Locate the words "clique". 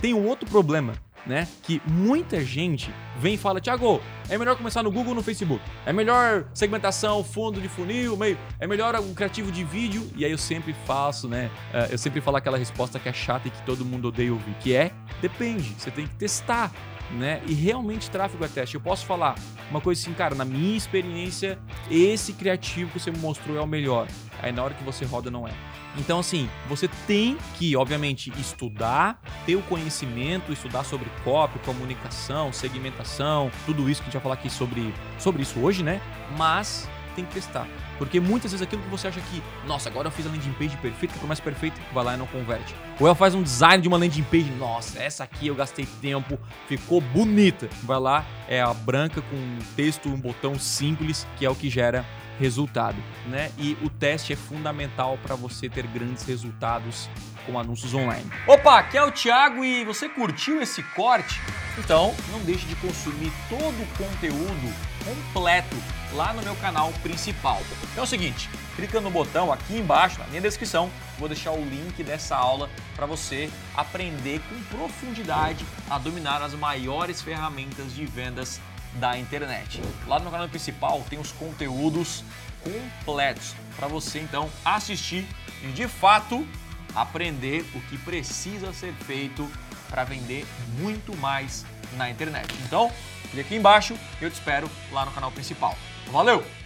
93.30-93.40